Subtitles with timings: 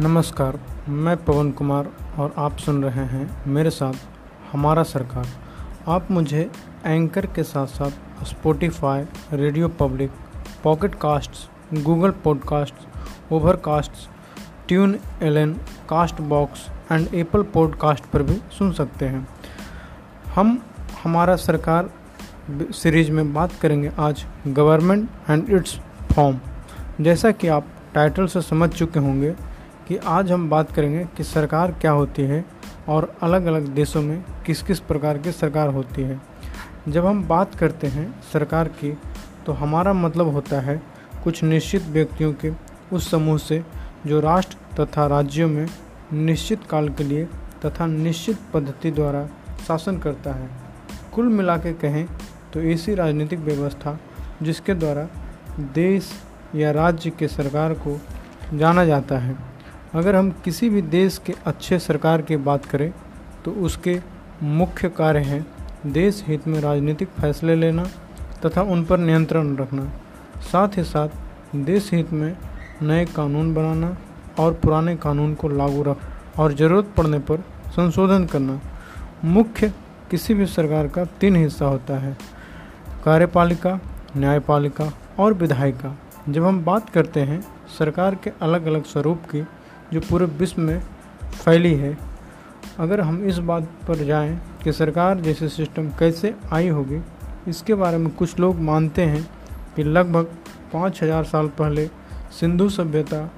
[0.00, 1.88] नमस्कार, मैं पवन कुमार
[2.18, 3.94] और आप सुन रहे हैं मेरे साथ
[4.52, 5.26] हमारा सरकार।
[5.88, 6.50] आप मुझे
[6.86, 10.10] एंकर के साथ साथ Spotify Radio Public
[10.64, 12.74] Pocket Casts Google Podcast
[13.32, 13.92] Overcast
[15.22, 15.52] TuneIn
[16.20, 19.28] Castbox and Apple Podcast पर भी सुन सकते हैं।
[20.34, 20.62] हम,
[21.04, 21.90] हमारा सरकार
[22.50, 25.80] सीरीज़ में बात करेंगे आज गवर्नमेंट एंड इट्स
[26.12, 26.40] फॉर्म
[27.00, 29.53] जैसा कि आप टाइटल से समझ चुके होंगे
[29.88, 32.44] कि आज हम बात करेंगे कि सरकार क्या होती है
[32.88, 36.20] और अलग अलग देशों में किस किस प्रकार की सरकार होती है।
[36.88, 38.96] जब हम बात करते हैं सरकार की
[39.46, 40.80] तो हमारा मतलब होता है
[41.24, 42.52] कुछ निश्चित व्यक्तियों के
[42.92, 43.62] उस समूह से
[44.06, 45.66] जो राष्ट्र तथा राज्यों में
[46.12, 47.24] निश्चित काल के लिए
[47.64, 49.26] तथा निश्चित पद्धति द्वारा
[49.68, 50.48] शासन करता है।
[51.14, 52.06] कुल मिला के कहें
[52.52, 53.98] तो ऐसी राजनीतिक व्यवस्था
[54.42, 55.08] जिसके द्वारा
[55.74, 56.12] देश
[56.54, 57.98] या राज्य के सरकार को
[58.54, 59.36] जाना जाता है।
[59.94, 62.90] अगर हम किसी भी देश के अच्छे सरकार की बात करें
[63.44, 63.98] तो उसके
[64.42, 65.46] मुख्य कार्य हैं
[65.92, 67.84] देश हित में राजनीतिक फैसले लेना
[68.44, 69.84] तथा उन पर नियंत्रण रखना।
[70.42, 71.08] साथ ही साथ
[71.56, 72.36] देश हित में
[72.82, 73.96] नए कानून बनाना
[74.38, 78.60] और पुराने कानून को लागू रख और ज़रूरत पड़ने पर संशोधन करना
[79.24, 79.72] मुख्य
[80.10, 82.16] किसी भी सरकार का तीन हिस्सा होता है।
[83.04, 83.78] कार्यपालिका,
[84.16, 85.96] न्यायपालिका और विधायिका।
[86.28, 87.40] जब हम बात करते हैं
[87.78, 89.46] सरकार के अलग अलग स्वरूप की
[89.92, 90.80] जो पूरे विश्व में
[91.44, 91.96] फैली है।
[92.78, 97.00] अगर हम इस बात पर जाएँ कि सरकार जैसे सिस्टम कैसे आई होगी,
[97.48, 99.22] इसके बारे में कुछ लोग मानते हैं
[99.76, 100.24] कि लगभग
[100.72, 101.86] पाँच हज़ार साल पहले
[102.40, 103.30] सिंधु सभ्यता,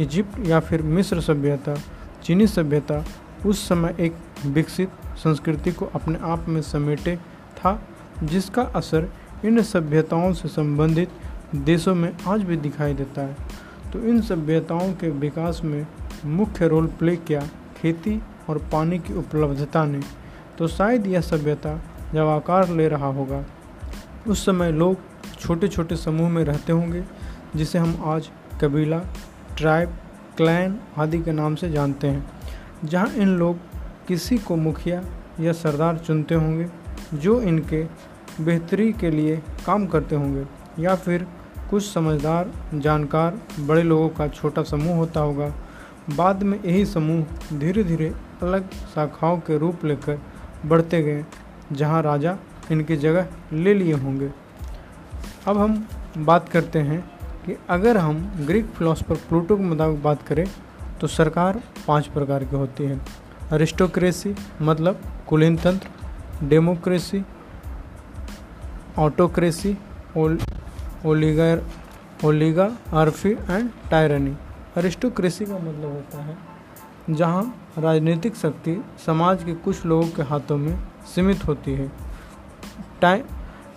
[0.00, 1.76] इजिप्ट या फिर मिस्र सभ्यता,
[2.22, 3.04] चीनी सभ्यता,
[3.46, 7.16] उस समय एक विकसित संस्कृति को अपने आप में समेटे
[7.56, 7.82] था,
[8.22, 9.08] जिसका असर
[9.44, 11.10] इन सभ्यताओं से संबंधित
[11.54, 13.36] देशों में आज भी दिखाई देता है।
[13.92, 15.86] तो इन सभ्यताओं के विकास में
[16.26, 17.40] मुख्य रोल प्ले किया
[17.76, 20.00] खेती और पानी की उपलब्धता ने।
[20.58, 21.74] तो शायद यह सभ्यता
[22.14, 23.44] जब आकार ले रहा होगा,
[24.28, 24.96] उस समय लोग
[25.40, 27.02] छोटे छोटे समूह में रहते होंगे,
[27.56, 28.30] जिसे हम आज
[28.60, 28.98] कबीला,
[29.56, 29.96] ट्राइब,
[30.36, 32.30] क्लैन आदि के नाम से जानते हैं,
[32.84, 33.58] जहाँ इन लोग
[34.08, 35.02] किसी को मुखिया
[35.40, 36.66] या सरदार चुनते होंगे,
[37.14, 37.84] जो इनके
[38.40, 39.36] बेहतरी के लिए
[39.66, 40.44] काम करते होंगे,
[40.78, 41.26] या फिर
[41.72, 45.46] कुछ समझदार, जानकार, बड़े लोगों का छोटा समूह होता होगा।
[46.16, 48.12] बाद में यही समूह धीरे धीरे
[48.42, 50.18] अलग शाखाओं के रूप लेकर
[50.66, 51.24] बढ़ते गए,
[51.72, 52.36] जहाँ राजा
[52.70, 54.30] इनकी जगह ले लिए होंगे।
[55.46, 55.86] अब हम
[56.18, 57.00] बात करते हैं
[57.46, 60.46] कि अगर हम ग्रीक फिलोसफर प्लूटो के मुताबिक बात करें
[61.00, 63.00] तो सरकार पाँच प्रकार की होती है।
[63.52, 67.24] अरिस्टोक्रेसी मतलब कुलीन तंत्र, democracy,
[68.98, 69.76] autocracy
[71.06, 71.62] oligarchy,
[72.92, 74.36] oligarchy and tyranny
[74.76, 76.36] aristocracy का मतलब होता है,
[77.10, 78.76] जहाँ राजनीतिक शक्ति
[79.06, 80.76] समाज के कुछ लोगों के हाथों में
[81.14, 81.90] सीमित होती है।
[83.00, 83.22] टाइ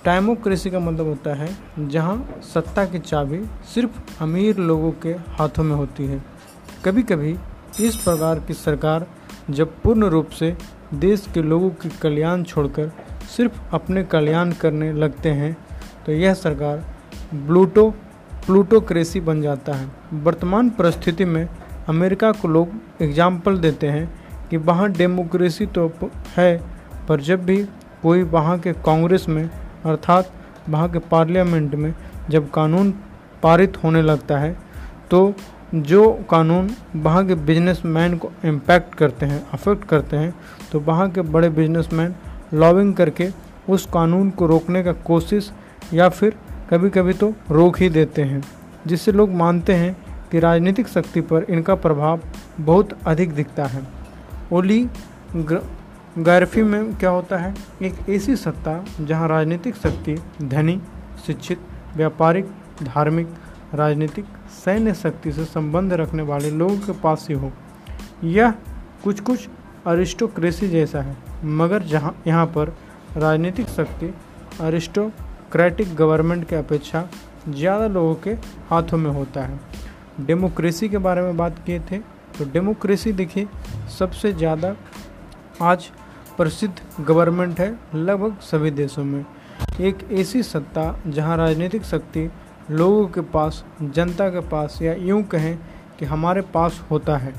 [0.05, 1.49] टाइमोक्रेसी का मतलब होता है,
[1.79, 3.43] जहाँ सत्ता की चाबी
[3.73, 6.23] सिर्फ़ अमीर लोगों के हाथों में होती है।
[6.85, 7.35] कभी कभी
[7.79, 9.07] इस प्रकार की सरकार
[9.49, 10.55] जब पूर्ण रूप से
[10.93, 12.91] देश के लोगों की कल्याण छोड़कर
[13.35, 15.55] सिर्फ़ अपने कल्याण करने लगते हैं
[16.05, 16.83] तो यह सरकार
[17.33, 17.89] ब्लूटो
[18.45, 19.87] प्लूटोक्रेसी बन जाता है।
[20.23, 21.47] वर्तमान परिस्थिति में
[21.89, 22.71] अमेरिका को लोग
[23.01, 24.09] एग्ज़ाम्पल देते हैं
[24.49, 25.91] कि वहाँ डेमोक्रेसी तो
[26.37, 26.57] है,
[27.07, 27.63] पर जब भी
[28.03, 29.49] कोई वहाँ के कांग्रेस में,
[29.85, 30.31] अर्थात
[30.69, 31.93] वहाँ के पार्लियामेंट में
[32.29, 32.91] जब कानून
[33.43, 34.55] पारित होने लगता है
[35.11, 35.33] तो
[35.75, 40.33] जो कानून वहाँ के बिजनेसमैन को इम्पैक्ट करते हैं अफेक्ट करते हैं
[40.71, 42.15] तो वहाँ के बड़े बिजनेसमैन
[42.53, 43.29] लॉबिंग करके
[43.69, 45.51] उस कानून को रोकने का कोशिश
[45.93, 46.35] या फिर
[46.69, 48.41] कभी कभी तो रोक ही देते हैं,
[48.87, 49.95] जिससे लोग मानते हैं
[50.31, 52.21] कि राजनीतिक शक्ति पर इनका प्रभाव
[52.59, 53.83] बहुत अधिक दिखता है।
[54.53, 54.87] ओली
[55.35, 57.53] ग्राफी में क्या होता है?
[57.81, 60.79] एक ऐसी सत्ता जहाँ राजनीतिक शक्ति धनी,
[61.27, 61.59] शिक्षित,
[61.95, 62.45] व्यापारिक,
[62.83, 63.27] धार्मिक,
[63.73, 64.25] राजनीतिक,
[64.65, 67.51] सैन्य शक्ति से संबंध रखने वाले लोगों के पास ही हो।
[68.23, 68.51] यह
[69.03, 69.47] कुछ कुछ
[69.87, 71.15] अरिस्टोक्रेसी जैसा है,
[71.45, 72.75] मगर जहाँ, यहाँ पर
[73.17, 74.13] राजनीतिक शक्ति
[75.45, 77.07] अरिस्टोक्रेटिक गवर्नमेंट के अपेक्षा
[77.49, 78.29] ज़्यादा लोगों के
[78.69, 79.59] हाथों में होता है।
[80.19, 81.97] डेमोक्रेसी के बारे में बात किए थे
[82.37, 83.47] तो डेमोक्रेसी देखिए,
[83.99, 84.75] सबसे ज़्यादा
[85.63, 85.85] आज
[86.37, 89.25] प्रसिद्ध गवर्नमेंट है लगभग सभी देशों में।
[89.81, 92.29] एक ऐसी सत्ता जहाँ राजनीतिक शक्ति
[92.71, 95.57] लोगों के पास, जनता के पास या यूँ कहें
[95.99, 97.33] कि हमारे पास होता है,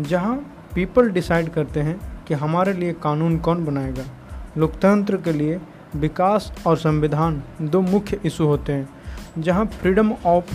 [0.00, 0.36] जहाँ
[0.74, 1.98] पीपल डिसाइड करते हैं
[2.28, 4.04] कि हमारे लिए कानून कौन बनाएगा।
[4.58, 5.60] लोकतंत्र के लिए
[5.96, 8.88] विकास और संविधान दो मुख्य इशू होते हैं,
[9.38, 10.54] जहाँ freedom of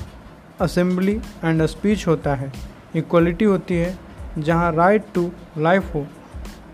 [0.62, 2.52] assembly and speech होता है।
[2.96, 3.98] इक्वलिटी होती है,
[4.38, 6.06] जहाँ राइट टू लाइफ हो।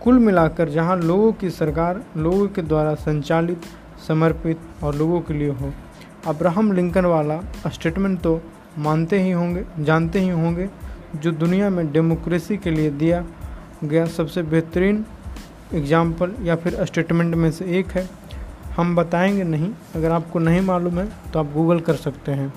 [0.01, 3.61] कुल मिलाकर जहाँ लोगों की सरकार लोगों के द्वारा संचालित,
[4.07, 5.73] समर्पित और लोगों के लिए हो।
[6.27, 8.41] अब्राहम लिंकन वाला स्टेटमेंट तो
[8.77, 10.69] मानते ही होंगे, जानते ही होंगे,
[11.15, 13.25] जो दुनिया में डेमोक्रेसी के लिए दिया
[13.83, 15.05] गया सबसे बेहतरीन
[15.73, 18.09] एग्ज़ाम्पल या फिर स्टेटमेंट में से एक है।
[18.77, 22.53] हम बताएँगे नहीं। अगर आपको नहीं मालूम है तो आप गूगल कर सकते हैं।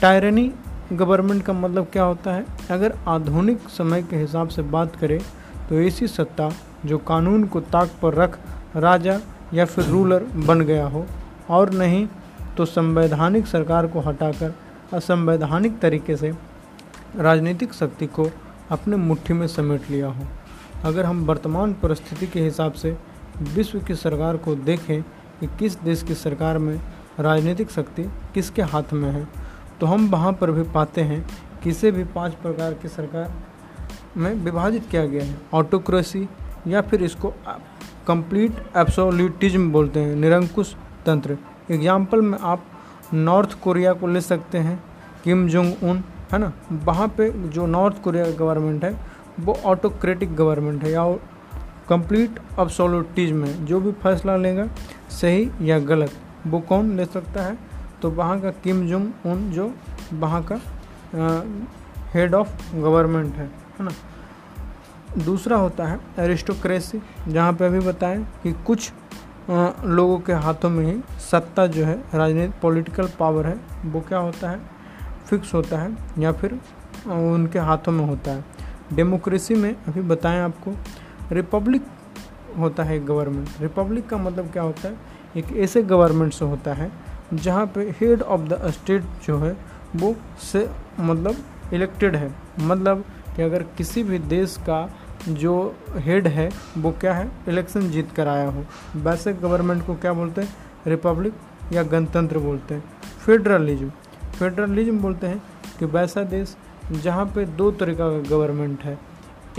[0.00, 0.50] टायरनी
[0.92, 2.44] गवर्नमेंट का मतलब क्या होता है?
[2.70, 5.18] अगर आधुनिक समय के हिसाब से बात करें
[5.68, 6.50] तो ऐसी सत्ता
[6.86, 8.38] जो कानून को ताक पर रख
[8.76, 9.18] राजा
[9.54, 11.06] या फिर रूलर बन गया हो,
[11.50, 12.06] और नहीं
[12.56, 14.54] तो संवैधानिक सरकार को हटाकर
[14.92, 16.32] असंवैधानिक तरीके से
[17.16, 18.28] राजनीतिक शक्ति को
[18.70, 20.26] अपने मुट्ठी में समेट लिया हो।
[20.84, 22.96] अगर हम वर्तमान परिस्थिति के हिसाब से
[23.54, 25.02] विश्व की सरकार को देखें
[25.40, 26.80] कि किस देश की सरकार में
[27.20, 28.02] राजनीतिक शक्ति
[28.34, 29.26] किसके हाथ में है?
[29.80, 31.24] तो हम वहाँ पर भी पाते हैं
[31.62, 33.32] किसे भी पाँच प्रकार की सरकार
[34.16, 36.28] में विभाजित किया गया है। ऑटोक्रेसी
[36.68, 37.32] या फिर इसको
[38.06, 40.74] कंप्लीट एब्सोल्यूटिज्म बोलते हैं, निरंकुश
[41.06, 41.36] तंत्र।
[41.70, 42.64] एग्ज़ाम्पल में आप
[43.14, 44.82] नॉर्थ कोरिया को ले सकते हैं
[45.24, 46.02] किम जोंग उन
[46.32, 46.52] है ना?
[46.84, 48.94] वहाँ पे जो नॉर्थ कोरिया गवर्नमेंट है,
[49.40, 51.04] वो ऑटोक्रेटिक गवर्नमेंट है, या
[51.90, 54.68] कंप्लीट अब्सोल्यूटिज्म है। जो भी फैसला लेगा
[55.10, 56.12] सही या गलत
[56.46, 57.56] वो कौन ले सकता है?
[58.02, 59.72] तो वहाँ का किम जुम उन जो
[60.12, 60.60] वहाँ का
[62.12, 63.90] हेड ऑफ़ गवर्नमेंट है है ना?
[65.18, 68.90] दूसरा होता है एरिस्टोक्रेसी जहाँ पे अभी बताएँ कि कुछ
[69.50, 74.18] आ, लोगों के हाथों में ही सत्ता जो है राजनीतिक पॉलिटिकल पावर है वो क्या
[74.18, 74.60] होता है?
[75.26, 76.52] फिक्स होता है या फिर
[77.06, 78.44] उनके हाथों में होता है।
[78.94, 80.72] डेमोक्रेसी में अभी बताएँ आपको
[81.32, 81.82] रिपब्लिक
[82.58, 84.96] होता है गवर्नमेंट। रिपब्लिक का मतलब क्या होता है?
[85.36, 86.90] एक ऐसे गवर्नमेंट से होता है,
[87.34, 89.56] जहाँ पे हेड ऑफ़ द स्टेट जो है,
[89.96, 91.36] वो से मतलब
[91.72, 92.30] इलेक्टेड है।
[92.60, 93.04] मतलब
[93.36, 94.90] कि अगर किसी भी देश का
[95.28, 97.30] जो हेड है, वो क्या है?
[97.48, 98.64] इलेक्शन जीत कर आया हो।
[98.96, 100.54] वैसे गवर्नमेंट को क्या बोलते हैं?
[100.86, 101.34] रिपब्लिक
[101.72, 102.84] या गणतंत्र बोलते हैं।
[103.26, 103.90] फेडरलिज्म
[104.38, 105.42] फेडरलिज्म बोलते हैं
[105.78, 106.56] कि वैसा देश
[106.92, 108.98] जहाँ पे दो तरीका का गवर्नमेंट है।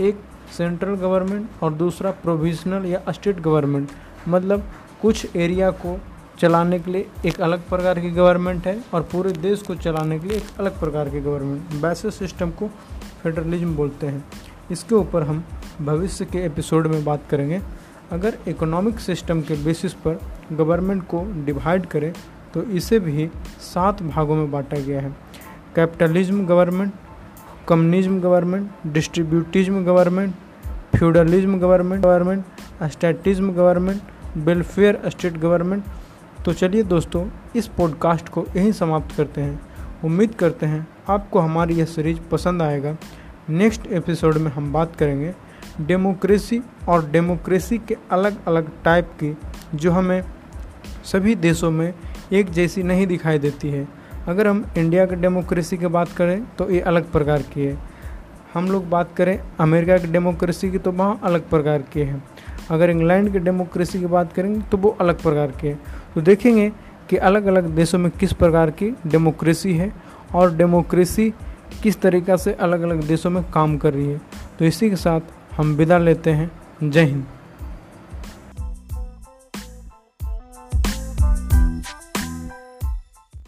[0.00, 0.20] एक
[0.52, 3.90] सेंट्रल गवर्नमेंट और दूसरा प्रोविजनल या स्टेट गवर्नमेंट।
[4.28, 4.64] मतलब
[5.02, 5.98] कुछ एरिया को
[6.38, 10.28] चलाने के लिए एक अलग प्रकार की गवर्नमेंट है और पूरे देश को चलाने के
[10.28, 12.68] लिए एक अलग प्रकार की गवर्नमेंट। वैसे सिस्टम को
[13.22, 14.24] फेडरलिज्म बोलते हैं।
[14.70, 15.44] इसके ऊपर हम
[15.80, 17.60] भविष्य के एपिसोड में बात करेंगे।
[18.12, 20.20] अगर इकोनॉमिक सिस्टम के बेसिस पर
[20.52, 22.12] गवर्नमेंट को डिवाइड करें
[22.54, 23.28] तो इसे भी
[23.62, 25.10] सात भागों में बांटा गया है।
[25.76, 26.92] Capitalism government
[27.68, 30.34] communism government distributism government
[30.96, 32.44] feudalism government government
[32.92, 34.00] statism government
[34.36, 35.84] welfare state government
[36.44, 37.26] तो चलिए दोस्तों,
[37.56, 39.60] इस पॉडकास्ट को यहीं समाप्त करते हैं।
[40.04, 42.96] उम्मीद करते हैं आपको हमारी यह सीरीज़ पसंद आएगा।
[43.50, 45.34] नेक्स्ट एपिसोड में हम बात करेंगे
[45.80, 49.36] डेमोक्रेसी और डेमोक्रेसी के अलग अलग टाइप की,
[49.74, 50.22] जो हमें
[51.04, 51.92] सभी देशों में
[52.32, 53.86] एक जैसी नहीं दिखाई देती है।
[54.28, 57.76] अगर हम इंडिया के डेमोक्रेसी की बात करें तो ये अलग प्रकार की है।
[58.54, 62.22] हम लोग बात करें अमेरिका की डेमोक्रेसी की तो वहाँ अलग प्रकार की है।
[62.70, 65.78] अगर इंग्लैंड की डेमोक्रेसी की बात करेंगे तो वो अलग प्रकार की है।
[66.14, 66.70] तो देखेंगे
[67.10, 69.92] कि अलग अलग देशों में किस प्रकार की डेमोक्रेसी है
[70.34, 71.32] और डेमोक्रेसी
[71.82, 74.20] किस तरीक़ा से अलग अलग देशों में काम कर रही है।
[74.58, 75.20] तो इसी के साथ
[75.56, 76.50] हम विदा लेते हैं।
[76.82, 77.24] जय हिंद।